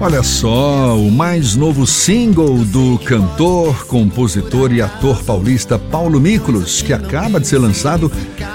Olha 0.00 0.22
só, 0.22 0.98
o 0.98 1.10
mais 1.10 1.54
novo 1.54 1.86
single 1.86 2.58
do 2.64 2.98
cantor, 2.98 3.86
compositor 3.86 4.72
e 4.72 4.82
ator 4.82 5.22
paulista 5.22 5.78
Paulo 5.78 6.20
Miklos, 6.20 6.82
que 6.82 6.92
acaba 6.92 7.38
de 7.38 7.46
ser 7.46 7.58
lançado 7.58 8.10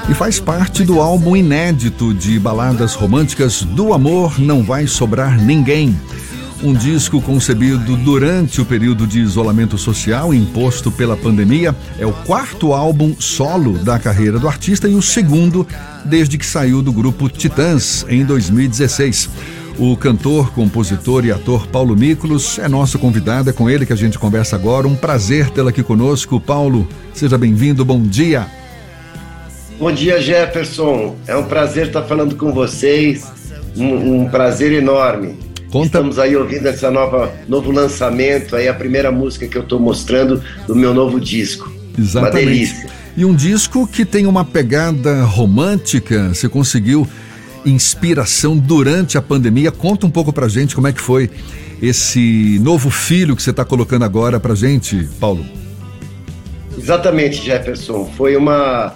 e 0.10 0.14
faz 0.14 0.40
parte 0.40 0.84
do 0.84 1.00
álbum 1.00 1.36
inédito 1.36 2.14
de 2.14 2.38
baladas 2.40 2.94
românticas 2.94 3.64
Do 3.64 3.94
Amor 3.94 4.40
Não 4.40 4.62
Vai 4.64 4.86
Sobrar 4.86 5.42
Ninguém. 5.42 5.98
Um 6.62 6.74
disco 6.74 7.22
concebido 7.22 7.96
durante 7.96 8.60
o 8.60 8.66
período 8.66 9.08
de 9.08 9.20
isolamento 9.20 9.78
social 9.78 10.34
imposto 10.34 10.92
pela 10.92 11.16
pandemia, 11.16 11.74
é 11.98 12.06
o 12.06 12.12
quarto 12.12 12.74
álbum 12.74 13.16
solo 13.18 13.78
da 13.78 13.98
carreira 13.98 14.38
do 14.38 14.48
artista 14.48 14.88
e 14.88 14.94
o 14.94 15.02
segundo 15.02 15.66
desde 16.04 16.38
que 16.38 16.46
saiu 16.46 16.82
do 16.82 16.92
grupo 16.92 17.30
Titãs 17.30 18.06
em 18.10 18.26
2016. 18.26 19.30
O 19.80 19.96
cantor, 19.96 20.52
compositor 20.52 21.26
e 21.26 21.32
ator 21.32 21.66
Paulo 21.68 21.96
Miklos 21.96 22.60
é 22.60 22.68
nosso 22.68 23.00
convidado, 23.00 23.50
é 23.50 23.54
com 23.54 23.70
ele 23.70 23.86
que 23.86 23.94
a 23.94 23.96
gente 23.96 24.20
conversa 24.20 24.58
agora. 24.58 24.86
Um 24.86 24.96
prazer 24.96 25.50
tê-lo 25.52 25.70
aqui 25.70 25.82
conosco. 25.82 26.38
Paulo, 26.38 26.86
seja 27.14 27.38
bem-vindo, 27.38 27.86
bom 27.86 28.02
dia. 28.02 28.46
Bom 29.80 29.90
dia, 29.90 30.22
Jefferson. 30.22 31.16
É 31.26 31.34
um 31.38 31.46
prazer 31.46 31.88
estar 31.88 32.04
falando 32.04 32.36
com 32.36 32.52
vocês. 32.52 33.26
Um, 33.78 34.24
um 34.24 34.30
prazer 34.30 34.74
enorme. 34.74 35.40
Conta... 35.72 35.86
Estamos 35.86 36.20
aí 36.20 36.36
ouvindo 36.36 36.68
essa 36.68 36.92
nova 36.92 37.32
novo 37.48 37.72
lançamento, 37.72 38.58
aí 38.58 38.68
a 38.68 38.74
primeira 38.74 39.14
música 39.14 39.48
que 39.48 39.58
eu 39.58 39.62
estou 39.62 39.80
mostrando 39.80 40.44
do 40.68 40.76
meu 40.76 40.94
novo 40.94 41.22
disco. 41.22 41.72
Exatamente. 41.98 42.36
Uma 42.36 42.52
delícia. 42.52 42.90
E 43.16 43.24
um 43.24 43.34
disco 43.34 43.88
que 43.88 44.04
tem 44.04 44.26
uma 44.26 44.44
pegada 44.44 45.24
romântica. 45.24 46.34
Você 46.34 46.50
conseguiu 46.50 47.08
inspiração 47.70 48.58
durante 48.58 49.18
a 49.18 49.22
pandemia. 49.22 49.72
Conta 49.72 50.06
um 50.06 50.10
pouco 50.10 50.34
pra 50.34 50.48
gente 50.48 50.76
como 50.76 50.88
é 50.88 50.94
que 50.94 51.02
foi 51.02 51.30
esse 51.82 52.60
novo 52.62 52.90
filho 52.90 53.36
que 53.36 53.42
você 53.42 53.52
está 53.52 53.64
colocando 53.64 54.04
agora 54.04 54.40
pra 54.40 54.56
gente, 54.56 55.08
Paulo. 55.20 55.46
Exatamente, 56.78 57.44
Jefferson. 57.44 58.06
Foi 58.18 58.36
uma 58.36 58.94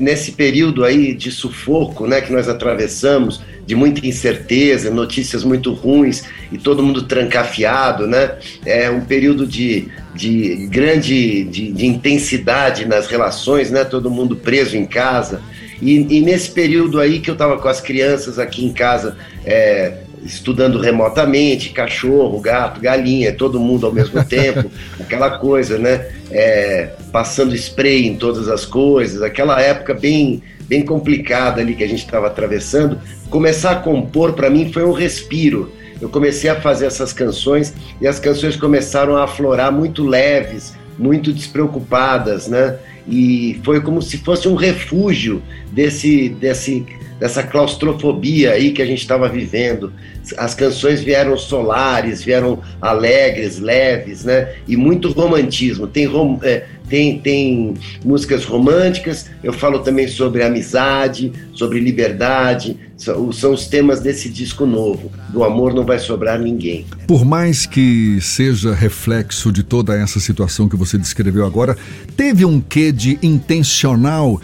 nesse 0.00 0.32
período 0.32 0.84
aí 0.84 1.12
de 1.12 1.30
sufoco, 1.30 2.06
né, 2.06 2.20
que 2.20 2.32
nós 2.32 2.48
atravessamos, 2.48 3.40
de 3.66 3.74
muita 3.74 4.06
incerteza, 4.06 4.90
notícias 4.90 5.44
muito 5.44 5.72
ruins 5.72 6.24
e 6.50 6.58
todo 6.58 6.82
mundo 6.82 7.02
trancafiado, 7.02 8.06
né? 8.06 8.32
É 8.66 8.90
um 8.90 9.02
período 9.02 9.46
de, 9.46 9.88
de 10.14 10.66
grande 10.66 11.44
de, 11.44 11.72
de 11.72 11.86
intensidade 11.86 12.84
nas 12.86 13.06
relações, 13.06 13.70
né? 13.70 13.84
Todo 13.84 14.10
mundo 14.10 14.36
preso 14.36 14.76
em 14.76 14.84
casa. 14.84 15.40
E, 15.80 15.94
e 16.16 16.20
nesse 16.20 16.50
período 16.50 17.00
aí 17.00 17.20
que 17.20 17.30
eu 17.30 17.34
estava 17.34 17.58
com 17.58 17.68
as 17.68 17.80
crianças 17.80 18.38
aqui 18.38 18.64
em 18.64 18.72
casa, 18.72 19.16
é, 19.44 19.98
estudando 20.24 20.78
remotamente, 20.78 21.70
cachorro, 21.70 22.40
gato, 22.40 22.80
galinha, 22.80 23.32
todo 23.32 23.60
mundo 23.60 23.86
ao 23.86 23.92
mesmo 23.92 24.24
tempo, 24.24 24.70
aquela 24.98 25.38
coisa, 25.38 25.78
né? 25.78 26.08
É, 26.30 26.90
passando 27.10 27.54
spray 27.54 28.06
em 28.06 28.16
todas 28.16 28.48
as 28.48 28.64
coisas, 28.64 29.22
aquela 29.22 29.60
época 29.60 29.92
bem, 29.94 30.42
bem 30.62 30.84
complicada 30.84 31.60
ali 31.60 31.74
que 31.74 31.84
a 31.84 31.88
gente 31.88 32.04
estava 32.04 32.26
atravessando. 32.26 32.98
Começar 33.28 33.72
a 33.72 33.76
compor 33.76 34.32
para 34.32 34.48
mim 34.48 34.72
foi 34.72 34.84
um 34.84 34.92
respiro. 34.92 35.72
Eu 36.00 36.08
comecei 36.08 36.50
a 36.50 36.60
fazer 36.60 36.86
essas 36.86 37.12
canções 37.12 37.72
e 38.00 38.06
as 38.06 38.18
canções 38.18 38.56
começaram 38.56 39.16
a 39.16 39.24
aflorar 39.24 39.70
muito 39.70 40.04
leves, 40.04 40.74
muito 40.98 41.32
despreocupadas, 41.32 42.48
né? 42.48 42.78
E 43.08 43.60
foi 43.64 43.80
como 43.80 44.00
se 44.00 44.18
fosse 44.18 44.48
um 44.48 44.54
refúgio 44.54 45.42
desse, 45.72 46.28
desse, 46.28 46.86
dessa 47.18 47.42
claustrofobia 47.42 48.52
aí 48.52 48.72
que 48.72 48.82
a 48.82 48.86
gente 48.86 49.00
estava 49.00 49.28
vivendo. 49.28 49.92
As 50.36 50.54
canções 50.54 51.00
vieram 51.00 51.36
solares, 51.36 52.22
vieram 52.22 52.60
alegres, 52.80 53.58
leves, 53.58 54.24
né? 54.24 54.54
E 54.68 54.76
muito 54.76 55.10
romantismo. 55.10 55.86
Tem, 55.86 56.06
rom, 56.06 56.38
é, 56.42 56.64
tem, 56.92 57.18
tem 57.18 57.72
músicas 58.04 58.44
românticas, 58.44 59.24
eu 59.42 59.50
falo 59.50 59.78
também 59.78 60.06
sobre 60.06 60.42
amizade, 60.42 61.32
sobre 61.54 61.80
liberdade, 61.80 62.76
são, 62.98 63.30
os 63.50 63.66
temas 63.66 64.00
desse 64.00 64.28
disco 64.28 64.66
novo. 64.66 65.10
Do 65.30 65.42
amor 65.42 65.72
não 65.72 65.86
vai 65.86 65.98
sobrar 65.98 66.38
ninguém. 66.38 66.84
Por 67.06 67.24
mais 67.24 67.64
que 67.64 68.20
seja 68.20 68.74
reflexo 68.74 69.50
de 69.50 69.62
toda 69.62 69.96
essa 69.96 70.20
situação 70.20 70.68
que 70.68 70.76
você 70.76 70.98
descreveu 70.98 71.46
agora, 71.46 71.78
teve 72.14 72.44
um 72.44 72.60
quê 72.60 72.92
de 72.92 73.18
intencional 73.22 74.38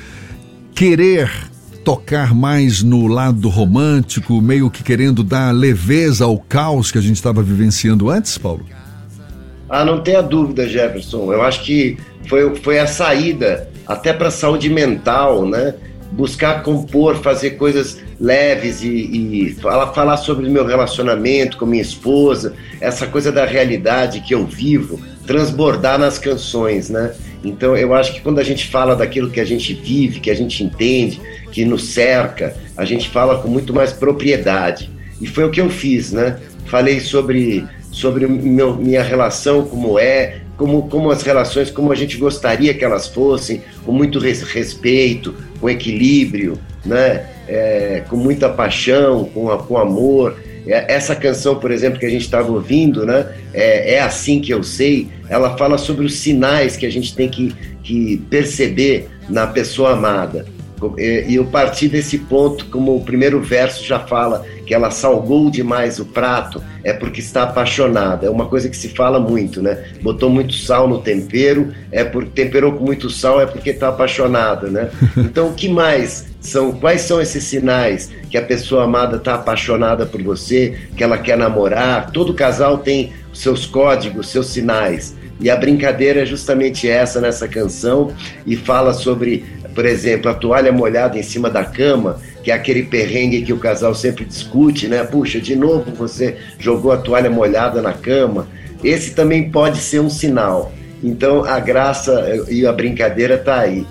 querer 0.74 1.30
tocar 1.84 2.34
mais 2.34 2.82
no 2.82 3.08
lado 3.08 3.50
romântico, 3.50 4.40
meio 4.40 4.70
que 4.70 4.82
querendo 4.82 5.22
dar 5.22 5.52
leveza 5.52 6.24
ao 6.24 6.38
caos 6.38 6.90
que 6.90 6.96
a 6.96 7.02
gente 7.02 7.16
estava 7.16 7.42
vivenciando 7.42 8.08
antes, 8.08 8.38
Paulo? 8.38 8.64
Ah, 9.68 9.84
não 9.84 10.00
tenha 10.00 10.22
dúvida, 10.22 10.66
Jefferson. 10.66 11.32
Eu 11.32 11.42
acho 11.42 11.62
que 11.62 11.98
foi, 12.26 12.54
foi 12.56 12.78
a 12.78 12.86
saída 12.86 13.68
até 13.86 14.12
para 14.12 14.28
a 14.28 14.30
saúde 14.30 14.70
mental, 14.70 15.46
né? 15.46 15.74
Buscar 16.12 16.62
compor, 16.62 17.16
fazer 17.16 17.52
coisas 17.52 17.98
leves 18.18 18.82
e, 18.82 18.88
e 18.88 19.54
falar, 19.54 19.88
falar 19.92 20.16
sobre 20.16 20.46
o 20.46 20.50
meu 20.50 20.64
relacionamento 20.64 21.56
com 21.56 21.66
minha 21.66 21.82
esposa, 21.82 22.54
essa 22.80 23.06
coisa 23.06 23.30
da 23.30 23.44
realidade 23.44 24.20
que 24.20 24.34
eu 24.34 24.46
vivo, 24.46 24.98
transbordar 25.26 25.98
nas 25.98 26.18
canções, 26.18 26.88
né? 26.88 27.12
Então 27.44 27.76
eu 27.76 27.94
acho 27.94 28.14
que 28.14 28.20
quando 28.20 28.38
a 28.38 28.42
gente 28.42 28.66
fala 28.66 28.96
daquilo 28.96 29.30
que 29.30 29.40
a 29.40 29.44
gente 29.44 29.74
vive, 29.74 30.20
que 30.20 30.30
a 30.30 30.34
gente 30.34 30.64
entende, 30.64 31.20
que 31.52 31.64
nos 31.64 31.88
cerca, 31.88 32.56
a 32.76 32.84
gente 32.84 33.08
fala 33.08 33.40
com 33.40 33.48
muito 33.48 33.72
mais 33.72 33.92
propriedade. 33.92 34.90
E 35.20 35.26
foi 35.26 35.44
o 35.44 35.50
que 35.50 35.60
eu 35.60 35.68
fiz, 35.68 36.12
né? 36.12 36.38
Falei 36.66 37.00
sobre, 37.00 37.66
sobre 37.90 38.26
meu, 38.26 38.76
minha 38.76 39.02
relação, 39.02 39.64
como 39.64 39.98
é, 39.98 40.40
como, 40.56 40.88
como 40.88 41.10
as 41.10 41.22
relações, 41.22 41.70
como 41.70 41.92
a 41.92 41.94
gente 41.94 42.16
gostaria 42.16 42.74
que 42.74 42.84
elas 42.84 43.06
fossem, 43.06 43.62
com 43.84 43.92
muito 43.92 44.18
respeito, 44.18 45.34
com 45.60 45.70
equilíbrio, 45.70 46.58
né? 46.84 47.26
É, 47.46 48.02
com 48.08 48.16
muita 48.16 48.48
paixão, 48.48 49.24
com, 49.26 49.46
com 49.58 49.78
amor. 49.78 50.36
É, 50.66 50.92
essa 50.92 51.14
canção, 51.14 51.56
por 51.56 51.70
exemplo, 51.70 51.98
que 51.98 52.04
a 52.04 52.10
gente 52.10 52.22
estava 52.22 52.50
ouvindo, 52.50 53.06
né? 53.06 53.26
É, 53.54 53.94
é, 53.94 54.00
assim 54.00 54.40
que 54.40 54.52
eu 54.52 54.62
sei. 54.64 55.08
Ela 55.28 55.56
fala 55.56 55.78
sobre 55.78 56.04
os 56.04 56.16
sinais 56.16 56.76
que 56.76 56.84
a 56.84 56.90
gente 56.90 57.14
tem 57.14 57.28
que, 57.28 57.54
que 57.82 58.18
perceber 58.28 59.08
na 59.28 59.46
pessoa 59.46 59.92
amada. 59.92 60.44
E 60.96 61.34
eu 61.34 61.44
parti 61.44 61.88
desse 61.88 62.18
ponto, 62.18 62.66
como 62.66 62.96
o 62.96 63.00
primeiro 63.04 63.40
verso 63.40 63.84
já 63.84 63.98
fala, 63.98 64.44
que 64.68 64.74
ela 64.74 64.90
salgou 64.90 65.50
demais 65.50 65.98
o 65.98 66.04
prato, 66.04 66.62
é 66.84 66.92
porque 66.92 67.20
está 67.20 67.44
apaixonada. 67.44 68.26
É 68.26 68.30
uma 68.30 68.44
coisa 68.44 68.68
que 68.68 68.76
se 68.76 68.90
fala 68.90 69.18
muito, 69.18 69.62
né? 69.62 69.82
Botou 70.02 70.28
muito 70.28 70.52
sal 70.52 70.86
no 70.86 71.00
tempero, 71.00 71.72
é 71.90 72.04
porque 72.04 72.42
temperou 72.42 72.72
com 72.72 72.84
muito 72.84 73.08
sal, 73.08 73.40
é 73.40 73.46
porque 73.46 73.70
está 73.70 73.88
apaixonada, 73.88 74.68
né? 74.68 74.90
Então, 75.16 75.48
o 75.48 75.54
que 75.54 75.70
mais 75.70 76.26
são? 76.38 76.72
Quais 76.72 77.00
são 77.00 77.18
esses 77.18 77.44
sinais 77.44 78.10
que 78.28 78.36
a 78.36 78.42
pessoa 78.42 78.84
amada 78.84 79.16
está 79.16 79.36
apaixonada 79.36 80.04
por 80.04 80.22
você, 80.22 80.76
que 80.94 81.02
ela 81.02 81.16
quer 81.16 81.38
namorar? 81.38 82.10
Todo 82.10 82.34
casal 82.34 82.76
tem 82.76 83.14
seus 83.32 83.64
códigos, 83.64 84.28
seus 84.28 84.48
sinais. 84.48 85.16
E 85.40 85.48
a 85.48 85.56
brincadeira 85.56 86.22
é 86.22 86.26
justamente 86.26 86.88
essa 86.88 87.20
nessa 87.20 87.48
canção 87.48 88.12
e 88.46 88.56
fala 88.56 88.92
sobre 88.92 89.44
por 89.74 89.86
exemplo, 89.86 90.30
a 90.30 90.34
toalha 90.34 90.72
molhada 90.72 91.18
em 91.18 91.22
cima 91.22 91.48
da 91.48 91.64
cama, 91.64 92.20
que 92.42 92.50
é 92.50 92.54
aquele 92.54 92.82
perrengue 92.82 93.42
que 93.42 93.52
o 93.52 93.58
casal 93.58 93.94
sempre 93.94 94.24
discute, 94.24 94.88
né? 94.88 95.04
Puxa, 95.04 95.40
de 95.40 95.54
novo 95.54 95.92
você 95.94 96.36
jogou 96.58 96.92
a 96.92 96.96
toalha 96.96 97.30
molhada 97.30 97.80
na 97.80 97.92
cama. 97.92 98.48
Esse 98.82 99.12
também 99.12 99.50
pode 99.50 99.78
ser 99.78 100.00
um 100.00 100.10
sinal. 100.10 100.72
Então 101.02 101.44
a 101.44 101.60
graça 101.60 102.44
e 102.48 102.66
a 102.66 102.72
brincadeira 102.72 103.34
está 103.34 103.60
aí. 103.60 103.86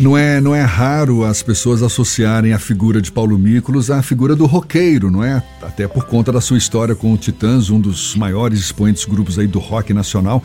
Não 0.00 0.16
é, 0.16 0.40
não 0.40 0.54
é 0.54 0.62
raro 0.62 1.24
as 1.24 1.42
pessoas 1.42 1.82
associarem 1.82 2.52
a 2.52 2.58
figura 2.58 3.00
de 3.00 3.12
Paulo 3.12 3.38
Mícolos 3.38 3.90
à 3.90 4.02
figura 4.02 4.34
do 4.34 4.46
roqueiro, 4.46 5.10
não 5.10 5.22
é? 5.22 5.42
Até 5.60 5.86
por 5.86 6.06
conta 6.06 6.32
da 6.32 6.40
sua 6.40 6.58
história 6.58 6.94
com 6.94 7.12
o 7.12 7.16
Titãs, 7.16 7.68
um 7.70 7.78
dos 7.78 8.16
maiores 8.16 8.58
expoentes 8.58 9.04
grupos 9.04 9.38
aí 9.38 9.46
do 9.46 9.58
rock 9.58 9.92
nacional. 9.92 10.42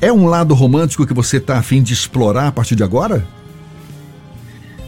É 0.00 0.12
um 0.12 0.26
lado 0.26 0.54
romântico 0.54 1.06
que 1.06 1.14
você 1.14 1.38
está 1.38 1.56
afim 1.56 1.82
de 1.82 1.92
explorar 1.92 2.48
a 2.48 2.52
partir 2.52 2.74
de 2.74 2.82
agora? 2.82 3.24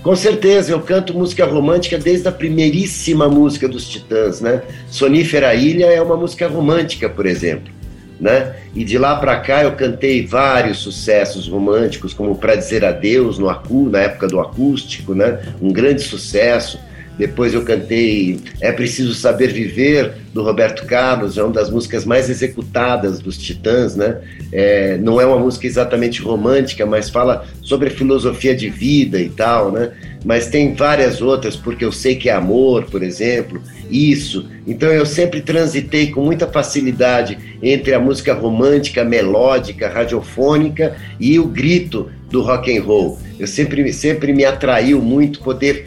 Com 0.06 0.14
certeza, 0.14 0.70
eu 0.70 0.80
canto 0.80 1.12
música 1.12 1.44
romântica 1.44 1.98
desde 1.98 2.28
a 2.28 2.30
primeiríssima 2.30 3.28
música 3.28 3.68
dos 3.68 3.88
Titãs, 3.88 4.40
né? 4.40 4.62
Sonífera 4.88 5.52
Ilha 5.52 5.86
é 5.86 6.00
uma 6.00 6.16
música 6.16 6.46
romântica, 6.46 7.08
por 7.08 7.26
exemplo, 7.26 7.72
né? 8.20 8.54
E 8.72 8.84
de 8.84 8.98
lá 8.98 9.16
para 9.16 9.36
cá 9.40 9.64
eu 9.64 9.72
cantei 9.72 10.24
vários 10.24 10.78
sucessos 10.78 11.48
românticos, 11.48 12.14
como 12.14 12.36
Pra 12.36 12.54
Dizer 12.54 12.84
Adeus 12.84 13.36
no 13.36 13.50
acu, 13.50 13.88
na 13.90 13.98
época 13.98 14.28
do 14.28 14.38
acústico, 14.38 15.12
né? 15.12 15.40
Um 15.60 15.72
grande 15.72 16.02
sucesso. 16.02 16.78
Depois 17.18 17.54
eu 17.54 17.62
cantei 17.62 18.38
É 18.60 18.72
Preciso 18.72 19.14
Saber 19.14 19.52
Viver, 19.52 20.14
do 20.32 20.42
Roberto 20.42 20.84
Carlos, 20.84 21.38
é 21.38 21.42
uma 21.42 21.52
das 21.52 21.70
músicas 21.70 22.04
mais 22.04 22.28
executadas 22.28 23.20
dos 23.20 23.38
Titãs, 23.38 23.96
né? 23.96 24.20
É, 24.52 24.98
não 24.98 25.18
é 25.18 25.24
uma 25.24 25.38
música 25.38 25.66
exatamente 25.66 26.20
romântica, 26.20 26.84
mas 26.84 27.08
fala 27.08 27.46
sobre 27.62 27.88
filosofia 27.88 28.54
de 28.54 28.68
vida 28.68 29.18
e 29.18 29.30
tal, 29.30 29.72
né? 29.72 29.92
Mas 30.24 30.48
tem 30.48 30.74
várias 30.74 31.22
outras, 31.22 31.56
porque 31.56 31.84
eu 31.84 31.92
sei 31.92 32.16
que 32.16 32.28
é 32.28 32.32
amor, 32.32 32.84
por 32.84 33.02
exemplo, 33.02 33.62
isso. 33.90 34.46
Então 34.66 34.90
eu 34.90 35.06
sempre 35.06 35.40
transitei 35.40 36.10
com 36.10 36.22
muita 36.22 36.46
facilidade 36.46 37.38
entre 37.62 37.94
a 37.94 37.98
música 37.98 38.34
romântica, 38.34 39.04
melódica, 39.04 39.88
radiofônica 39.88 40.96
e 41.18 41.38
o 41.38 41.46
grito 41.46 42.10
do 42.30 42.42
rock 42.42 42.76
and 42.76 42.82
roll. 42.82 43.18
Eu 43.38 43.46
sempre, 43.46 43.90
sempre 43.92 44.34
me 44.34 44.44
atraiu 44.44 45.00
muito 45.00 45.40
poder 45.40 45.86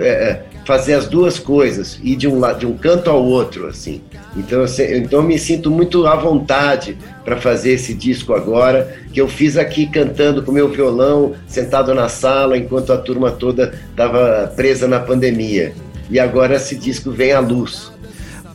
é, 0.00 0.40
fazer 0.68 0.92
as 0.92 1.08
duas 1.08 1.38
coisas, 1.38 1.98
ir 2.02 2.14
de 2.14 2.28
um, 2.28 2.42
de 2.58 2.66
um 2.66 2.76
canto 2.76 3.08
ao 3.08 3.24
outro, 3.24 3.68
assim. 3.68 4.02
Então 4.36 4.58
eu, 4.60 4.98
então 4.98 5.20
eu 5.20 5.22
me 5.22 5.38
sinto 5.38 5.70
muito 5.70 6.06
à 6.06 6.14
vontade 6.14 6.98
para 7.24 7.38
fazer 7.38 7.70
esse 7.72 7.94
disco 7.94 8.34
agora, 8.34 8.94
que 9.10 9.18
eu 9.18 9.26
fiz 9.26 9.56
aqui 9.56 9.86
cantando 9.86 10.42
com 10.42 10.52
meu 10.52 10.68
violão, 10.68 11.32
sentado 11.46 11.94
na 11.94 12.10
sala, 12.10 12.58
enquanto 12.58 12.92
a 12.92 12.98
turma 12.98 13.30
toda 13.30 13.72
estava 13.88 14.52
presa 14.54 14.86
na 14.86 15.00
pandemia. 15.00 15.72
E 16.10 16.20
agora 16.20 16.56
esse 16.56 16.76
disco 16.76 17.10
vem 17.10 17.32
à 17.32 17.40
luz. 17.40 17.90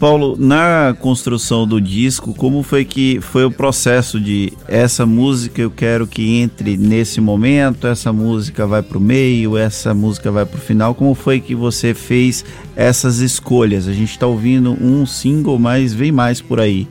Paulo, 0.04 0.36
na 0.38 0.94
construção 1.00 1.66
do 1.66 1.80
disco, 1.80 2.34
como 2.34 2.62
foi 2.62 2.84
que 2.84 3.22
foi 3.22 3.46
o 3.46 3.50
processo 3.50 4.20
de 4.20 4.52
essa 4.68 5.06
música 5.06 5.62
eu 5.62 5.72
quero 5.72 6.06
que 6.06 6.42
entre 6.42 6.76
nesse 6.76 7.22
momento, 7.22 7.88
essa 7.88 8.12
música 8.12 8.68
vai 8.68 8.82
para 8.84 8.98
o 8.98 9.02
meio, 9.02 9.56
essa 9.56 9.94
música 9.94 10.30
vai 10.30 10.46
para 10.46 10.58
o 10.58 10.60
final? 10.60 10.94
Como 10.94 11.16
foi 11.16 11.40
que 11.40 11.56
você 11.56 11.94
fez 11.94 12.44
essas 12.76 13.20
escolhas? 13.20 13.88
A 13.88 13.94
gente 13.94 14.12
está 14.12 14.28
ouvindo 14.28 14.74
um 14.74 15.06
single, 15.06 15.58
mas 15.58 15.94
vem 15.94 16.12
mais 16.12 16.42
por 16.42 16.60
aí. 16.60 16.86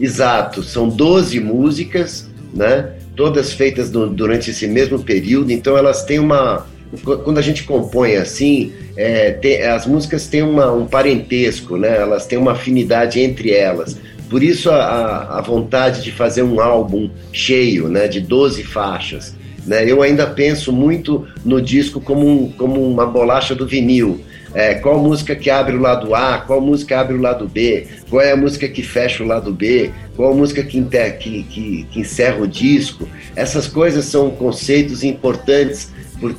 Exato, 0.00 0.62
são 0.62 0.88
12 0.88 1.40
músicas, 1.40 2.26
né? 2.54 2.94
Todas 3.14 3.52
feitas 3.52 3.90
no, 3.90 4.08
durante 4.08 4.50
esse 4.50 4.66
mesmo 4.66 4.98
período, 4.98 5.52
então 5.52 5.76
elas 5.76 6.04
têm 6.04 6.18
uma, 6.18 6.64
quando 7.02 7.38
a 7.38 7.42
gente 7.42 7.64
compõe 7.64 8.16
assim, 8.16 8.72
é, 8.96 9.32
tem, 9.32 9.62
as 9.62 9.86
músicas 9.86 10.26
têm 10.26 10.42
uma, 10.42 10.72
um 10.72 10.86
parentesco, 10.86 11.76
né? 11.76 11.96
elas 11.96 12.26
têm 12.26 12.38
uma 12.38 12.52
afinidade 12.52 13.20
entre 13.20 13.52
elas. 13.52 13.98
Por 14.28 14.42
isso 14.42 14.70
a, 14.70 15.38
a 15.38 15.40
vontade 15.40 16.02
de 16.02 16.10
fazer 16.10 16.42
um 16.42 16.60
álbum 16.60 17.10
cheio, 17.32 17.88
né, 17.88 18.08
de 18.08 18.20
12 18.20 18.62
faixas. 18.64 19.36
Né? 19.66 19.90
Eu 19.90 20.02
ainda 20.02 20.26
penso 20.26 20.72
muito 20.72 21.26
no 21.44 21.60
disco 21.60 22.00
como, 22.00 22.26
um, 22.26 22.50
como 22.52 22.82
uma 22.82 23.06
bolacha 23.06 23.54
do 23.54 23.66
vinil. 23.66 24.20
É, 24.54 24.74
qual 24.74 24.98
música 25.00 25.34
que 25.34 25.50
abre 25.50 25.74
o 25.74 25.80
lado 25.80 26.14
A, 26.14 26.38
qual 26.38 26.60
música 26.60 27.00
abre 27.00 27.14
o 27.14 27.20
lado 27.20 27.48
B, 27.48 27.88
qual 28.08 28.22
é 28.22 28.32
a 28.32 28.36
música 28.36 28.68
que 28.68 28.82
fecha 28.82 29.24
o 29.24 29.26
lado 29.26 29.52
B, 29.52 29.90
qual 30.14 30.32
a 30.32 30.34
música 30.34 30.62
que, 30.62 30.80
que, 31.18 31.42
que, 31.42 31.86
que 31.90 32.00
encerra 32.00 32.40
o 32.40 32.46
disco. 32.46 33.08
Essas 33.34 33.66
coisas 33.66 34.04
são 34.04 34.30
conceitos 34.30 35.02
importantes 35.02 35.92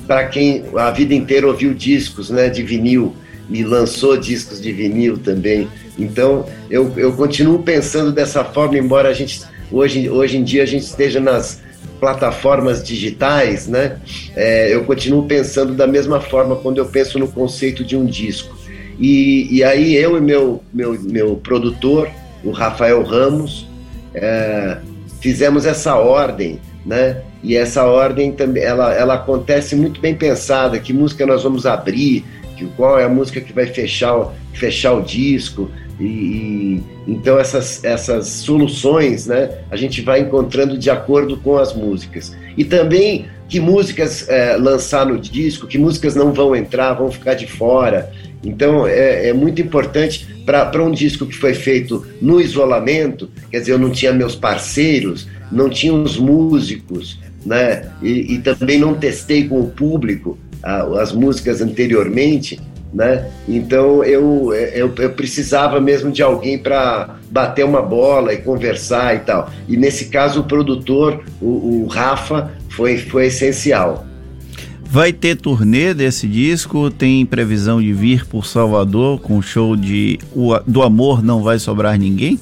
para 0.08 0.28
quem 0.28 0.64
a 0.78 0.90
vida 0.92 1.14
inteira 1.14 1.46
ouviu 1.46 1.74
discos 1.74 2.30
né, 2.30 2.50
de 2.50 2.64
vinil 2.64 3.14
e 3.50 3.64
lançou 3.64 4.18
discos 4.18 4.62
de 4.62 4.72
vinil 4.72 5.18
também. 5.18 5.68
Então 6.00 6.46
eu, 6.70 6.92
eu 6.98 7.14
continuo 7.14 7.64
pensando 7.64 8.12
dessa 8.12 8.44
forma, 8.44 8.78
embora 8.78 9.10
a 9.10 9.14
gente 9.14 9.42
hoje, 9.72 10.10
hoje 10.10 10.38
em 10.38 10.44
dia 10.44 10.64
a 10.64 10.66
gente 10.66 10.84
esteja 10.84 11.20
nas 11.20 11.62
plataformas 12.00 12.84
digitais, 12.84 13.68
né? 13.68 14.00
É, 14.36 14.74
eu 14.74 14.84
continuo 14.86 15.26
pensando 15.26 15.74
da 15.74 15.88
mesma 15.88 16.20
forma 16.20 16.56
quando 16.56 16.78
eu 16.78 16.86
penso 16.86 17.18
no 17.20 17.28
conceito 17.28 17.84
de 17.84 17.96
um 17.96 18.06
disco. 18.06 18.56
E, 19.00 19.48
e 19.58 19.64
aí 19.64 19.96
eu 19.96 20.18
e 20.18 20.22
meu, 20.22 20.64
meu, 20.74 21.00
meu 21.02 21.36
produtor, 21.38 22.10
o 22.44 22.52
Rafael 22.52 23.04
Ramos, 23.04 23.68
é, 24.14 24.78
fizemos 25.20 25.66
essa 25.66 25.96
ordem 25.96 26.60
né? 26.86 27.22
E 27.42 27.56
essa 27.56 27.84
ordem 27.84 28.32
também, 28.32 28.64
ela, 28.64 28.94
ela 28.94 29.16
acontece 29.16 29.76
muito 29.76 30.00
bem 30.00 30.16
pensada, 30.16 30.80
que 30.80 30.94
música 30.94 31.26
nós 31.26 31.44
vamos 31.44 31.66
abrir, 31.66 32.24
que, 32.56 32.66
qual 32.76 33.00
é 33.00 33.04
a 33.04 33.10
música 33.10 33.42
que 33.42 33.54
vai 33.54 33.68
fechar, 33.68 34.34
fechar 34.54 34.94
o 34.94 35.02
disco, 35.02 35.70
e, 36.00 36.04
e, 36.04 36.84
então 37.08 37.40
essas, 37.40 37.84
essas 37.84 38.28
soluções, 38.28 39.28
né, 39.28 39.50
a 39.72 39.76
gente 39.76 40.02
vai 40.02 40.22
encontrando 40.22 40.78
de 40.78 40.90
acordo 40.90 41.38
com 41.38 41.58
as 41.58 41.74
músicas. 41.74 42.36
E 42.58 42.64
também 42.64 43.28
que 43.48 43.60
músicas 43.60 44.28
é, 44.28 44.58
lançar 44.58 45.06
no 45.06 45.20
disco, 45.20 45.68
que 45.68 45.78
músicas 45.78 46.16
não 46.16 46.34
vão 46.34 46.56
entrar, 46.56 46.94
vão 46.94 47.12
ficar 47.12 47.36
de 47.36 47.48
fora. 47.48 48.12
Então 48.44 48.86
é, 48.88 49.30
é 49.30 49.34
muito 49.34 49.62
importante 49.62 50.28
para 50.46 50.84
um 50.84 50.92
disco 50.92 51.26
que 51.26 51.36
foi 51.36 51.54
feito 51.54 52.06
no 52.22 52.42
isolamento, 52.42 53.30
quer 53.50 53.60
dizer, 53.60 53.72
eu 53.72 53.80
não 53.80 53.90
tinha 53.90 54.14
meus 54.14 54.36
parceiros, 54.36 55.28
não 55.52 55.70
tinha 55.70 55.94
os 55.94 56.18
músicos, 56.18 57.20
né? 57.46 57.90
E, 58.02 58.36
e 58.36 58.40
também 58.40 58.80
não 58.80 58.94
testei 58.94 59.48
com 59.48 59.62
o 59.62 59.70
público 59.70 60.38
as 60.64 61.12
músicas 61.12 61.62
anteriormente, 61.62 62.60
né? 62.94 63.30
Então 63.48 64.04
eu, 64.04 64.54
eu, 64.54 64.94
eu 64.98 65.10
precisava 65.12 65.82
mesmo 65.82 66.12
de 66.12 66.24
alguém 66.24 66.58
para 66.58 67.18
bater 67.30 67.66
uma 67.66 67.82
bola 67.82 68.34
e 68.34 68.38
conversar 68.38 69.16
e 69.16 69.20
tal. 69.20 69.52
E 69.68 69.76
nesse 69.76 70.06
caso 70.06 70.40
o 70.40 70.44
produtor, 70.44 71.24
o, 71.42 71.84
o 71.84 71.88
Rafa, 71.88 72.52
foi, 72.70 72.98
foi 72.98 73.28
essencial. 73.28 74.06
Vai 74.84 75.12
ter 75.12 75.36
turnê 75.36 75.94
desse 75.94 76.28
disco? 76.28 76.90
Tem 76.90 77.26
previsão 77.26 77.82
de 77.82 77.92
vir 77.92 78.26
por 78.26 78.46
Salvador 78.46 79.20
com 79.20 79.38
o 79.38 79.42
show 79.42 79.76
de 79.76 80.20
o, 80.34 80.58
Do 80.66 80.84
Amor 80.84 81.24
Não 81.24 81.44
Vai 81.44 81.60
Sobrar 81.60 81.98
Ninguém? 81.98 82.40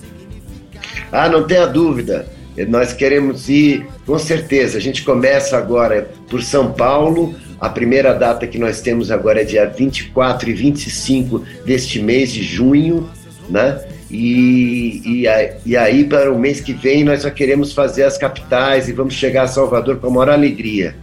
Ah, 1.12 1.30
não 1.30 1.44
tenha 1.44 1.66
dúvida. 1.66 2.28
Nós 2.68 2.94
queremos 2.94 3.50
ir, 3.50 3.86
com 4.06 4.20
certeza. 4.20 4.78
A 4.78 4.82
gente 4.82 5.04
começa 5.04 5.58
agora 5.58 6.12
por 6.30 6.44
São 6.44 6.72
Paulo. 6.72 7.34
A 7.64 7.70
primeira 7.70 8.14
data 8.14 8.46
que 8.46 8.60
nós 8.60 8.82
temos 8.82 9.10
agora 9.10 9.40
é 9.40 9.46
dia 9.46 9.66
24 9.66 10.50
e 10.50 10.54
25 10.54 11.46
deste 11.66 12.02
mês 12.02 12.30
de 12.30 12.44
junho, 12.44 13.10
né? 13.50 13.82
E, 14.12 15.02
e, 15.06 15.26
e, 15.66 15.78
aí, 15.78 16.04
para 16.04 16.30
o 16.30 16.38
mês 16.38 16.60
que 16.60 16.74
vem, 16.74 17.06
nós 17.06 17.22
só 17.22 17.30
queremos 17.30 17.72
fazer 17.72 18.04
as 18.04 18.18
capitais 18.18 18.90
e 18.90 18.92
vamos 18.92 19.14
chegar 19.14 19.44
a 19.44 19.48
Salvador 19.48 19.96
com 19.96 20.08
a 20.08 20.10
maior 20.10 20.32
alegria. 20.32 20.94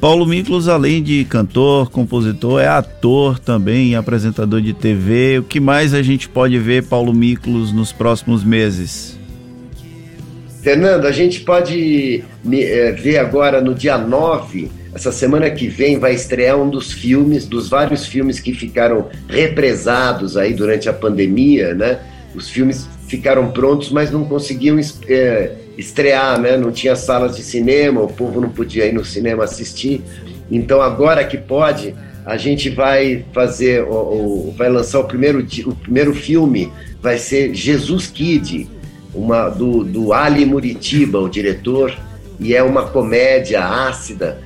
Paulo 0.00 0.24
Miklos, 0.24 0.68
além 0.68 1.02
de 1.02 1.24
cantor, 1.24 1.90
compositor, 1.90 2.60
é 2.60 2.68
ator 2.68 3.40
também, 3.40 3.96
apresentador 3.96 4.60
de 4.62 4.72
TV. 4.74 5.40
O 5.40 5.42
que 5.42 5.58
mais 5.58 5.94
a 5.94 6.00
gente 6.00 6.28
pode 6.28 6.56
ver 6.60 6.84
Paulo 6.84 7.12
Miklos 7.12 7.72
nos 7.72 7.90
próximos 7.90 8.44
meses? 8.44 9.18
Fernando, 10.62 11.06
a 11.06 11.12
gente 11.12 11.40
pode 11.40 12.22
é, 12.52 12.92
ver 12.92 13.18
agora 13.18 13.60
no 13.60 13.74
dia 13.74 13.98
9, 13.98 14.77
essa 14.94 15.12
semana 15.12 15.50
que 15.50 15.68
vem, 15.68 15.98
vai 15.98 16.14
estrear 16.14 16.56
um 16.56 16.68
dos 16.68 16.92
filmes, 16.92 17.46
dos 17.46 17.68
vários 17.68 18.06
filmes 18.06 18.40
que 18.40 18.52
ficaram 18.52 19.08
represados 19.28 20.36
aí 20.36 20.54
durante 20.54 20.88
a 20.88 20.92
pandemia, 20.92 21.74
né? 21.74 22.00
Os 22.34 22.48
filmes 22.48 22.88
ficaram 23.06 23.50
prontos, 23.50 23.90
mas 23.90 24.10
não 24.10 24.24
conseguiam 24.24 24.78
é, 25.08 25.52
estrear, 25.76 26.40
né? 26.40 26.56
Não 26.56 26.72
tinha 26.72 26.96
salas 26.96 27.36
de 27.36 27.42
cinema, 27.42 28.00
o 28.00 28.08
povo 28.08 28.40
não 28.40 28.48
podia 28.48 28.86
ir 28.86 28.92
no 28.92 29.04
cinema 29.04 29.44
assistir. 29.44 30.02
Então 30.50 30.80
agora 30.80 31.24
que 31.24 31.36
pode, 31.36 31.94
a 32.24 32.36
gente 32.36 32.70
vai 32.70 33.24
fazer, 33.32 33.82
o, 33.82 34.54
vai 34.56 34.68
lançar 34.68 35.00
o 35.00 35.04
primeiro, 35.04 35.46
o 35.66 35.74
primeiro 35.74 36.14
filme, 36.14 36.72
vai 37.00 37.18
ser 37.18 37.54
Jesus 37.54 38.06
Kid, 38.06 38.68
uma 39.14 39.48
do, 39.48 39.84
do 39.84 40.12
Ali 40.12 40.44
Muritiba, 40.44 41.18
o 41.18 41.28
diretor, 41.28 41.96
e 42.40 42.54
é 42.54 42.62
uma 42.62 42.88
comédia 42.88 43.64
ácida, 43.64 44.38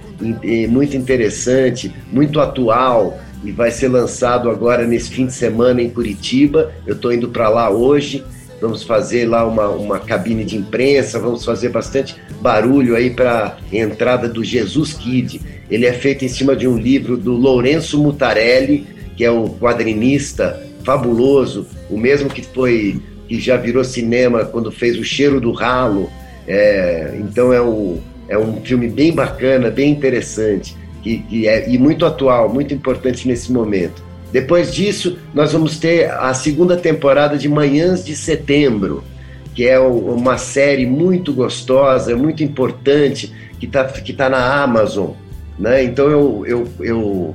muito 0.69 0.97
interessante, 0.97 1.93
muito 2.11 2.41
atual, 2.41 3.19
e 3.45 3.51
vai 3.51 3.71
ser 3.71 3.89
lançado 3.89 4.49
agora 4.49 4.87
nesse 4.87 5.11
fim 5.11 5.27
de 5.27 5.33
semana 5.33 5.83
em 5.83 5.91
Curitiba. 5.91 6.73
Eu 6.87 6.95
estou 6.95 7.13
indo 7.13 7.29
para 7.29 7.49
lá 7.49 7.71
hoje. 7.71 8.25
Vamos 8.61 8.85
fazer 8.85 9.27
lá 9.27 9.45
uma, 9.45 9.69
uma 9.71 9.99
cabine 9.99 10.45
de 10.45 10.57
imprensa, 10.57 11.19
vamos 11.19 11.45
fazer 11.45 11.71
bastante 11.71 12.15
barulho 12.41 12.95
aí 12.95 13.11
para 13.11 13.59
entrada 13.73 14.29
do 14.29 14.45
Jesus 14.45 14.93
Kid. 14.93 15.41
Ele 15.69 15.85
é 15.85 15.93
feito 15.93 16.25
em 16.25 16.29
cima 16.29 16.55
de 16.55 16.69
um 16.69 16.79
livro 16.79 17.17
do 17.17 17.33
Lourenço 17.33 18.01
Mutarelli, 18.01 18.87
que 19.17 19.25
é 19.25 19.31
um 19.33 19.49
quadrinista 19.49 20.63
fabuloso, 20.85 21.67
o 21.91 21.99
mesmo 21.99 22.29
que 22.29 22.43
foi 22.43 23.01
que 23.29 23.41
já 23.41 23.57
virou 23.57 23.83
cinema 23.83 24.45
quando 24.45 24.71
fez 24.71 24.97
O 24.97 25.03
Cheiro 25.03 25.41
do 25.41 25.51
Ralo. 25.51 26.09
É, 26.47 27.15
então 27.19 27.53
é, 27.53 27.61
o, 27.61 27.99
é 28.33 28.39
um 28.39 28.61
filme 28.63 28.89
bem 28.89 29.13
bacana, 29.13 29.71
bem 29.71 29.91
interessante 29.91 30.75
é, 31.05 31.69
e 31.69 31.77
muito 31.77 32.07
atual, 32.07 32.49
muito 32.49 32.73
importante 32.73 33.29
nesse 33.29 33.53
momento. 33.53 34.03
Depois 34.33 34.73
disso, 34.75 35.19
nós 35.35 35.53
vamos 35.53 35.79
ter 35.79 36.11
a 36.11 36.33
segunda 36.33 36.77
temporada 36.77 37.37
de 37.37 37.49
Manhãs 37.49 38.03
de 38.03 38.17
Setembro, 38.17 39.05
que 39.55 39.69
é 39.69 39.79
uma 39.79 40.39
série 40.39 40.87
muito 40.87 41.35
gostosa, 41.35 42.17
muito 42.17 42.43
importante, 42.43 43.31
que 43.61 43.67
está 43.67 43.85
que 43.85 44.13
tá 44.15 44.31
na 44.31 44.63
Amazon. 44.63 45.11
Né? 45.59 45.85
Então 45.85 46.09
eu, 46.09 46.45
eu, 46.47 46.69
eu 46.81 47.35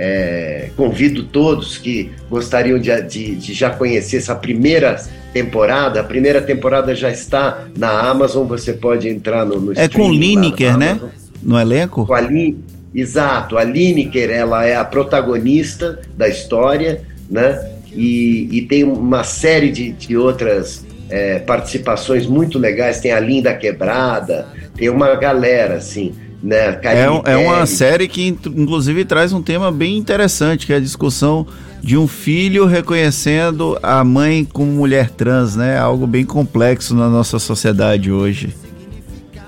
é, 0.00 0.70
convido 0.76 1.24
todos 1.24 1.76
que 1.76 2.12
gostariam 2.30 2.78
de, 2.78 3.02
de, 3.02 3.34
de, 3.34 3.52
já 3.52 3.68
conhecer 3.68 4.18
essa 4.18 4.34
primeira 4.34 4.94
temporada. 5.32 6.00
A 6.00 6.04
primeira 6.04 6.40
temporada 6.40 6.94
já 6.94 7.10
está 7.10 7.66
na 7.76 8.08
Amazon, 8.08 8.46
você 8.46 8.72
pode 8.72 9.08
entrar 9.08 9.44
no, 9.44 9.60
no 9.60 9.72
É 9.76 9.88
com 9.88 10.08
Lineker, 10.08 10.78
né? 10.78 11.00
No 11.42 11.58
elenco? 11.58 12.06
Com 12.06 12.14
a 12.14 12.20
Lin... 12.20 12.62
Exato, 12.94 13.58
a 13.58 13.64
Lineker, 13.64 14.30
ela 14.30 14.64
é 14.64 14.76
a 14.76 14.84
protagonista 14.84 16.00
da 16.16 16.28
história, 16.28 17.02
né? 17.28 17.72
E, 17.92 18.48
e 18.52 18.62
tem 18.62 18.84
uma 18.84 19.24
série 19.24 19.70
de, 19.70 19.90
de 19.90 20.16
outras 20.16 20.86
é, 21.10 21.40
participações 21.40 22.24
muito 22.24 22.56
legais. 22.56 23.00
Tem 23.00 23.10
a 23.10 23.18
Linda 23.18 23.52
Quebrada, 23.52 24.46
tem 24.76 24.88
uma 24.88 25.14
galera, 25.16 25.74
assim. 25.74 26.14
Né? 26.42 26.78
É, 26.82 27.32
é, 27.32 27.36
uma 27.36 27.66
série 27.66 28.06
que, 28.06 28.26
inclusive, 28.28 29.04
traz 29.04 29.32
um 29.32 29.42
tema 29.42 29.72
bem 29.72 29.96
interessante, 29.96 30.66
que 30.66 30.72
é 30.72 30.76
a 30.76 30.80
discussão 30.80 31.46
de 31.82 31.96
um 31.96 32.06
filho 32.06 32.64
reconhecendo 32.64 33.78
a 33.82 34.02
mãe 34.04 34.44
como 34.44 34.70
mulher 34.70 35.10
trans, 35.10 35.56
né? 35.56 35.78
Algo 35.78 36.06
bem 36.06 36.24
complexo 36.24 36.94
na 36.94 37.08
nossa 37.08 37.38
sociedade 37.38 38.10
hoje. 38.12 38.54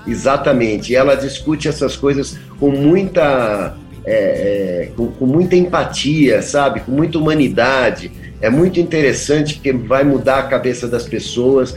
Exatamente. 0.07 0.95
Ela 0.95 1.15
discute 1.15 1.67
essas 1.67 1.95
coisas 1.95 2.37
com 2.59 2.71
muita, 2.71 3.75
é, 4.05 4.13
é, 4.13 4.91
com, 4.95 5.07
com 5.07 5.25
muita 5.25 5.55
empatia, 5.55 6.41
sabe? 6.41 6.81
Com 6.81 6.91
muita 6.91 7.17
humanidade. 7.17 8.11
É 8.41 8.49
muito 8.49 8.79
interessante 8.79 9.55
porque 9.55 9.71
vai 9.71 10.03
mudar 10.03 10.39
a 10.39 10.43
cabeça 10.43 10.87
das 10.87 11.03
pessoas 11.03 11.75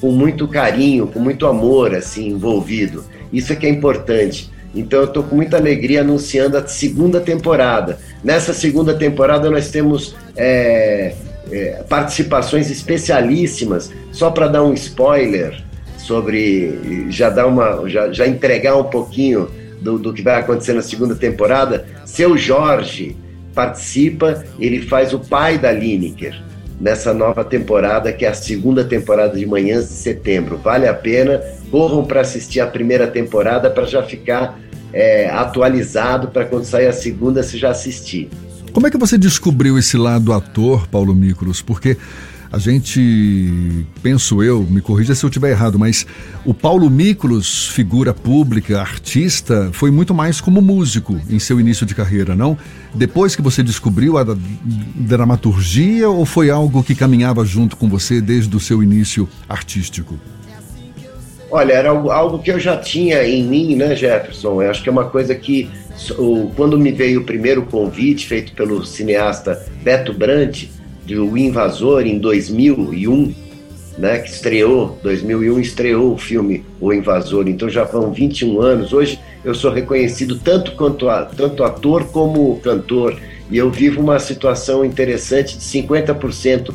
com 0.00 0.10
muito 0.10 0.48
carinho, 0.48 1.06
com 1.06 1.20
muito 1.20 1.46
amor 1.46 1.94
assim 1.94 2.28
envolvido. 2.28 3.04
Isso 3.32 3.52
é 3.52 3.56
que 3.56 3.66
é 3.66 3.70
importante. 3.70 4.50
Então 4.74 5.00
eu 5.00 5.06
estou 5.06 5.22
com 5.22 5.36
muita 5.36 5.56
alegria 5.56 6.02
anunciando 6.02 6.56
a 6.56 6.66
segunda 6.66 7.20
temporada. 7.20 7.98
Nessa 8.22 8.52
segunda 8.52 8.94
temporada 8.94 9.50
nós 9.50 9.70
temos 9.70 10.14
é, 10.36 11.14
é, 11.50 11.84
participações 11.88 12.70
especialíssimas. 12.70 13.90
Só 14.12 14.30
para 14.30 14.48
dar 14.48 14.62
um 14.62 14.74
spoiler 14.74 15.62
sobre 15.96 17.08
já 17.10 17.30
dar 17.30 17.46
uma 17.46 17.88
já, 17.88 18.12
já 18.12 18.26
entregar 18.26 18.76
um 18.76 18.84
pouquinho 18.84 19.48
do, 19.80 19.98
do 19.98 20.12
que 20.12 20.22
vai 20.22 20.40
acontecer 20.40 20.74
na 20.74 20.82
segunda 20.82 21.14
temporada. 21.14 21.86
Seu 22.04 22.36
Jorge 22.36 23.16
participa, 23.54 24.44
ele 24.60 24.82
faz 24.82 25.14
o 25.14 25.18
pai 25.18 25.56
da 25.56 25.72
Lineker 25.72 26.36
nessa 26.80 27.12
nova 27.12 27.44
temporada, 27.44 28.12
que 28.12 28.24
é 28.24 28.28
a 28.28 28.34
segunda 28.34 28.84
temporada 28.84 29.36
de 29.36 29.46
Manhãs 29.46 29.88
de 29.88 29.94
Setembro. 29.94 30.58
Vale 30.58 30.86
a 30.86 30.94
pena, 30.94 31.40
corram 31.70 32.04
para 32.04 32.20
assistir 32.20 32.60
a 32.60 32.66
primeira 32.66 33.06
temporada 33.06 33.70
para 33.70 33.84
já 33.84 34.02
ficar 34.02 34.58
é, 34.92 35.28
atualizado 35.30 36.28
para 36.28 36.44
quando 36.44 36.64
sair 36.64 36.86
a 36.86 36.92
segunda 36.92 37.42
você 37.42 37.58
já 37.58 37.70
assistir. 37.70 38.28
Como 38.72 38.86
é 38.86 38.90
que 38.90 38.98
você 38.98 39.16
descobriu 39.16 39.78
esse 39.78 39.96
lado 39.96 40.32
ator, 40.32 40.86
Paulo 40.88 41.14
Miklos? 41.14 41.62
Porque 41.62 41.96
a 42.56 42.58
gente, 42.58 43.84
penso 44.02 44.42
eu, 44.42 44.62
me 44.62 44.80
corrija 44.80 45.14
se 45.14 45.22
eu 45.22 45.28
estiver 45.28 45.50
errado, 45.50 45.78
mas 45.78 46.06
o 46.42 46.54
Paulo 46.54 46.88
Miklos, 46.88 47.68
figura 47.68 48.14
pública, 48.14 48.80
artista, 48.80 49.68
foi 49.72 49.90
muito 49.90 50.14
mais 50.14 50.40
como 50.40 50.62
músico 50.62 51.20
em 51.28 51.38
seu 51.38 51.60
início 51.60 51.84
de 51.84 51.94
carreira, 51.94 52.34
não? 52.34 52.56
Depois 52.94 53.36
que 53.36 53.42
você 53.42 53.62
descobriu 53.62 54.16
a 54.16 54.24
dramaturgia 54.94 56.08
ou 56.08 56.24
foi 56.24 56.48
algo 56.48 56.82
que 56.82 56.94
caminhava 56.94 57.44
junto 57.44 57.76
com 57.76 57.90
você 57.90 58.22
desde 58.22 58.56
o 58.56 58.60
seu 58.60 58.82
início 58.82 59.28
artístico? 59.46 60.18
Olha, 61.50 61.74
era 61.74 61.90
algo, 61.90 62.38
que 62.38 62.50
eu 62.50 62.58
já 62.58 62.78
tinha 62.78 63.22
em 63.22 63.44
mim, 63.44 63.76
né, 63.76 63.94
Jefferson? 63.94 64.62
Eu 64.62 64.70
acho 64.70 64.82
que 64.82 64.88
é 64.88 64.92
uma 64.92 65.10
coisa 65.10 65.34
que, 65.34 65.68
quando 66.56 66.78
me 66.78 66.90
veio 66.90 67.20
o 67.20 67.24
primeiro 67.24 67.64
convite 67.66 68.26
feito 68.26 68.54
pelo 68.54 68.82
cineasta 68.86 69.62
Beto 69.82 70.14
Brandt, 70.14 70.70
de 71.06 71.16
O 71.16 71.38
Invasor, 71.38 72.06
em 72.06 72.18
2001, 72.18 73.32
né, 73.96 74.18
que 74.18 74.28
estreou, 74.28 74.98
2001 75.02 75.60
estreou 75.60 76.12
o 76.12 76.18
filme 76.18 76.64
O 76.80 76.92
Invasor, 76.92 77.48
então 77.48 77.70
já 77.70 77.84
vão 77.84 78.12
21 78.12 78.60
anos. 78.60 78.92
Hoje 78.92 79.18
eu 79.44 79.54
sou 79.54 79.70
reconhecido 79.70 80.38
tanto 80.38 80.72
quanto 80.72 81.08
a, 81.08 81.24
tanto 81.24 81.64
ator 81.64 82.04
como 82.08 82.58
cantor, 82.60 83.16
e 83.50 83.56
eu 83.56 83.70
vivo 83.70 84.00
uma 84.00 84.18
situação 84.18 84.84
interessante 84.84 85.56
de 85.56 85.62
50% 85.62 86.74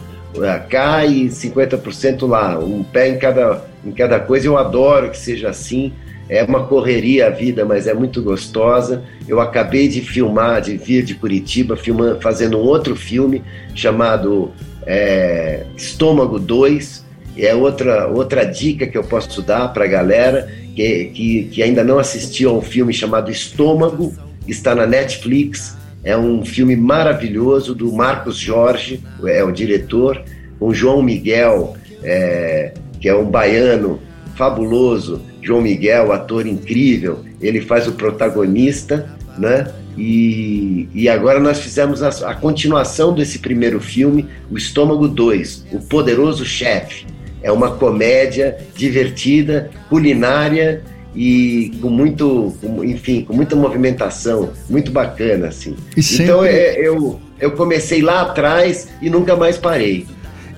cá 0.69 1.05
e 1.05 1.25
50% 1.25 2.27
lá, 2.27 2.57
um 2.57 2.83
pé 2.83 3.09
em 3.09 3.17
cada, 3.17 3.65
em 3.85 3.91
cada 3.91 4.19
coisa. 4.19 4.47
Eu 4.47 4.57
adoro 4.57 5.09
que 5.09 5.17
seja 5.17 5.49
assim. 5.49 5.93
É 6.31 6.43
uma 6.43 6.65
correria 6.65 7.27
a 7.27 7.29
vida, 7.29 7.65
mas 7.65 7.87
é 7.87 7.93
muito 7.93 8.23
gostosa. 8.23 9.03
Eu 9.27 9.41
acabei 9.41 9.87
de 9.87 9.99
filmar, 10.01 10.61
de 10.61 10.77
vir 10.77 11.03
de 11.03 11.13
Curitiba, 11.13 11.75
filmando, 11.75 12.21
fazendo 12.21 12.57
um 12.57 12.61
outro 12.61 12.95
filme 12.95 13.43
chamado 13.75 14.51
é, 14.87 15.65
Estômago 15.75 16.39
2. 16.39 17.05
É 17.37 17.53
outra, 17.53 18.07
outra 18.07 18.45
dica 18.45 18.87
que 18.87 18.97
eu 18.97 19.03
posso 19.03 19.41
dar 19.41 19.73
para 19.73 19.83
a 19.83 19.87
galera 19.87 20.49
que, 20.75 21.05
que, 21.13 21.43
que 21.51 21.61
ainda 21.61 21.83
não 21.83 21.99
assistiu 21.99 22.49
a 22.49 22.53
um 22.53 22.61
filme 22.61 22.93
chamado 22.93 23.29
Estômago, 23.29 24.13
está 24.47 24.73
na 24.73 24.87
Netflix 24.87 25.77
é 26.03 26.17
um 26.17 26.43
filme 26.43 26.75
maravilhoso 26.75 27.75
do 27.75 27.91
Marcos 27.91 28.37
Jorge, 28.37 29.01
é 29.23 29.43
o 29.43 29.51
diretor, 29.51 30.21
com 30.59 30.73
João 30.73 31.01
Miguel, 31.01 31.75
é, 32.03 32.73
que 32.99 33.07
é 33.07 33.15
um 33.15 33.25
baiano 33.25 33.99
fabuloso. 34.35 35.21
João 35.41 35.61
Miguel, 35.61 36.11
ator 36.11 36.45
incrível, 36.45 37.19
ele 37.41 37.61
faz 37.61 37.87
o 37.87 37.93
protagonista, 37.93 39.09
né? 39.37 39.71
E, 39.97 40.87
e 40.93 41.09
agora 41.09 41.39
nós 41.39 41.59
fizemos 41.59 42.01
a, 42.01 42.09
a 42.29 42.35
continuação 42.35 43.13
desse 43.13 43.39
primeiro 43.39 43.79
filme, 43.79 44.27
O 44.49 44.57
Estômago 44.57 45.07
2, 45.07 45.65
O 45.71 45.79
Poderoso 45.79 46.45
Chefe. 46.45 47.05
É 47.43 47.51
uma 47.51 47.71
comédia 47.71 48.57
divertida, 48.75 49.71
culinária 49.89 50.83
e 51.15 51.71
com 51.81 51.89
muito, 51.89 52.55
com, 52.61 52.83
enfim, 52.83 53.23
com 53.23 53.33
muita 53.33 53.55
movimentação, 53.55 54.51
muito 54.69 54.91
bacana, 54.91 55.47
assim. 55.47 55.75
Sempre... 55.99 56.23
Então 56.23 56.45
é, 56.45 56.79
eu, 56.79 57.19
eu 57.39 57.51
comecei 57.51 58.01
lá 58.01 58.21
atrás 58.21 58.87
e 59.01 59.09
nunca 59.09 59.35
mais 59.35 59.57
parei. 59.57 60.05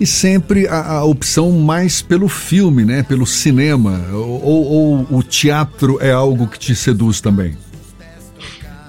E 0.03 0.05
sempre 0.05 0.67
a, 0.67 0.97
a 0.97 1.05
opção 1.05 1.49
mais 1.51 2.01
pelo 2.01 2.27
filme, 2.27 2.83
né? 2.83 3.03
Pelo 3.03 3.25
cinema. 3.25 4.05
Ou, 4.11 4.43
ou, 4.43 5.07
o 5.09 5.23
teatro 5.23 5.97
é 6.01 6.11
algo 6.11 6.45
que 6.45 6.59
te 6.59 6.75
seduz 6.75 7.21
também? 7.21 7.55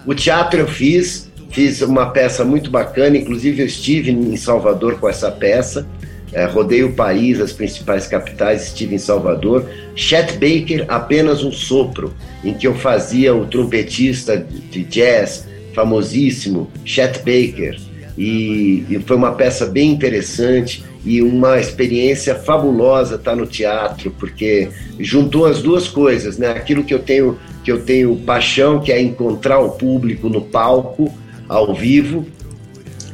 O 0.04 0.12
teatro 0.12 0.58
eu 0.58 0.66
fiz, 0.66 1.30
fiz 1.50 1.82
uma 1.82 2.10
peça 2.10 2.44
muito 2.44 2.68
bacana, 2.68 3.16
inclusive 3.16 3.62
eu 3.62 3.66
estive 3.66 4.10
em 4.10 4.36
Salvador 4.36 4.98
com 4.98 5.08
essa 5.08 5.30
peça 5.30 5.86
é, 6.34 6.46
rodei 6.46 6.82
o 6.82 6.92
país, 6.92 7.40
as 7.40 7.52
principais 7.52 8.08
capitais, 8.08 8.64
estive 8.66 8.96
em 8.96 8.98
Salvador. 8.98 9.70
Chet 9.94 10.32
Baker, 10.32 10.84
apenas 10.88 11.44
um 11.44 11.52
sopro, 11.52 12.12
em 12.42 12.52
que 12.52 12.66
eu 12.66 12.74
fazia 12.74 13.32
o 13.32 13.46
trompetista 13.46 14.36
de 14.36 14.82
jazz 14.82 15.46
famosíssimo, 15.72 16.68
Chet 16.84 17.18
Baker. 17.18 17.78
E, 18.16 18.84
e 18.88 19.02
foi 19.04 19.16
uma 19.16 19.32
peça 19.32 19.66
bem 19.66 19.90
interessante 19.90 20.84
e 21.04 21.20
uma 21.20 21.58
experiência 21.58 22.34
fabulosa 22.34 23.16
estar 23.16 23.34
no 23.34 23.46
teatro, 23.46 24.14
porque 24.18 24.68
juntou 25.00 25.46
as 25.46 25.60
duas 25.60 25.88
coisas, 25.88 26.38
né? 26.38 26.50
Aquilo 26.50 26.84
que 26.84 26.94
eu 26.94 27.00
tenho 27.00 27.38
que 27.64 27.72
eu 27.72 27.80
tenho 27.80 28.14
paixão, 28.16 28.78
que 28.78 28.92
é 28.92 29.00
encontrar 29.00 29.58
o 29.58 29.70
público 29.70 30.28
no 30.28 30.42
palco, 30.42 31.10
ao 31.48 31.74
vivo, 31.74 32.26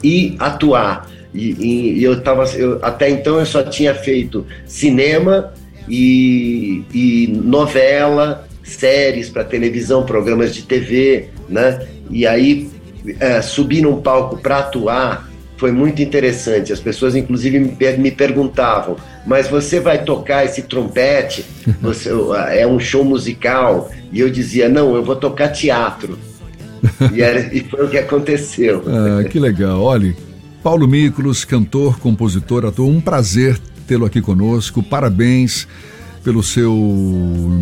e 0.02 0.34
atuar. 0.40 1.08
E, 1.32 1.52
e, 1.52 1.98
e 2.00 2.04
eu 2.04 2.20
tava, 2.20 2.44
eu, 2.56 2.80
até 2.82 3.08
então 3.08 3.38
eu 3.38 3.46
só 3.46 3.62
tinha 3.62 3.94
feito 3.94 4.44
cinema 4.66 5.54
e, 5.88 6.82
e 6.92 7.28
novela, 7.28 8.48
séries 8.64 9.28
para 9.28 9.44
televisão, 9.44 10.04
programas 10.04 10.54
de 10.54 10.62
TV, 10.62 11.28
né? 11.48 11.86
E 12.10 12.26
aí 12.26 12.69
é, 13.18 13.40
subir 13.42 13.82
num 13.82 14.00
palco 14.00 14.36
para 14.38 14.58
atuar 14.58 15.30
foi 15.56 15.72
muito 15.72 16.00
interessante. 16.00 16.72
As 16.72 16.80
pessoas, 16.80 17.14
inclusive, 17.14 17.58
me, 17.98 18.10
perguntavam: 18.10 18.96
mas 19.26 19.48
você 19.48 19.78
vai 19.78 20.02
tocar 20.02 20.44
esse 20.44 20.62
trompete? 20.62 21.44
Você, 21.82 22.10
é 22.52 22.66
um 22.66 22.80
show 22.80 23.04
musical? 23.04 23.90
E 24.10 24.20
eu 24.20 24.30
dizia: 24.30 24.68
não, 24.68 24.94
eu 24.94 25.04
vou 25.04 25.16
tocar 25.16 25.48
teatro. 25.48 26.18
e, 27.12 27.20
era, 27.20 27.54
e 27.54 27.60
foi 27.60 27.84
o 27.84 27.88
que 27.90 27.98
aconteceu. 27.98 28.82
Ah, 28.88 29.22
que 29.24 29.38
legal. 29.38 29.82
Olha, 29.82 30.16
Paulo 30.62 30.88
Miklos, 30.88 31.44
cantor, 31.44 31.98
compositor, 31.98 32.64
ator, 32.64 32.88
um 32.88 33.00
prazer 33.00 33.58
tê-lo 33.86 34.06
aqui 34.06 34.22
conosco. 34.22 34.82
Parabéns 34.82 35.68
pelo 36.22 36.42
seu 36.42 36.74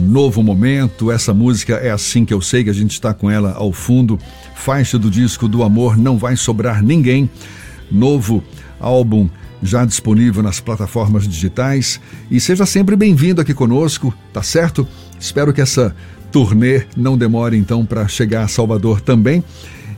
novo 0.08 0.42
momento. 0.42 1.10
Essa 1.10 1.32
música 1.32 1.74
é 1.74 1.90
assim 1.90 2.24
que 2.24 2.34
eu 2.34 2.40
sei 2.40 2.64
que 2.64 2.70
a 2.70 2.74
gente 2.74 2.92
está 2.92 3.14
com 3.14 3.30
ela 3.30 3.52
ao 3.52 3.72
fundo. 3.72 4.18
Faixa 4.54 4.98
do 4.98 5.10
disco 5.10 5.48
do 5.48 5.62
Amor 5.62 5.96
Não 5.96 6.18
Vai 6.18 6.36
Sobrar 6.36 6.82
Ninguém. 6.82 7.30
Novo 7.90 8.42
álbum 8.80 9.28
já 9.62 9.84
disponível 9.84 10.42
nas 10.42 10.60
plataformas 10.60 11.26
digitais. 11.26 12.00
E 12.30 12.40
seja 12.40 12.66
sempre 12.66 12.96
bem-vindo 12.96 13.40
aqui 13.40 13.54
conosco, 13.54 14.14
tá 14.32 14.42
certo? 14.42 14.86
Espero 15.18 15.52
que 15.52 15.60
essa 15.60 15.94
turnê 16.30 16.84
não 16.96 17.16
demore 17.16 17.56
então 17.56 17.84
para 17.84 18.06
chegar 18.06 18.42
a 18.42 18.48
Salvador 18.48 19.00
também. 19.00 19.42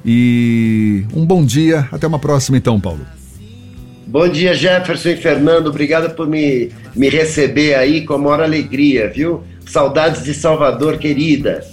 E 0.04 1.04
um 1.14 1.26
bom 1.26 1.44
dia. 1.44 1.88
Até 1.92 2.06
uma 2.06 2.18
próxima, 2.18 2.56
então, 2.56 2.80
Paulo. 2.80 3.19
Bom 4.10 4.28
dia, 4.28 4.52
Jefferson 4.54 5.10
e 5.10 5.16
Fernando. 5.16 5.68
Obrigado 5.68 6.16
por 6.16 6.26
me, 6.26 6.70
me 6.96 7.08
receber 7.08 7.76
aí 7.76 8.04
com 8.04 8.14
a 8.14 8.18
maior 8.18 8.40
alegria, 8.40 9.08
viu? 9.08 9.44
Saudades 9.64 10.24
de 10.24 10.34
Salvador, 10.34 10.98
querida. 10.98 11.64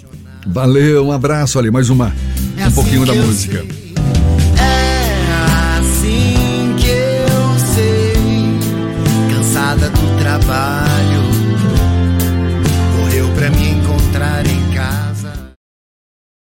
Valeu, 0.46 1.08
um 1.08 1.12
abraço 1.12 1.58
ali, 1.58 1.72
mais 1.72 1.90
uma. 1.90 2.14
É 2.56 2.62
um 2.62 2.66
assim 2.68 2.76
pouquinho 2.76 3.06
da 3.08 3.16
música. 3.16 3.66